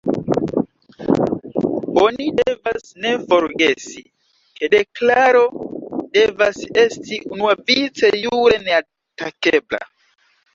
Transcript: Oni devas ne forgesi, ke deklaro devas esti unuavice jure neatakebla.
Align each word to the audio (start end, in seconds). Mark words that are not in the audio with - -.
Oni 2.03 2.25
devas 2.39 2.87
ne 3.03 3.11
forgesi, 3.33 4.01
ke 4.57 4.69
deklaro 4.75 5.43
devas 6.19 6.63
esti 6.85 7.21
unuavice 7.37 8.11
jure 8.25 8.59
neatakebla. 8.67 9.85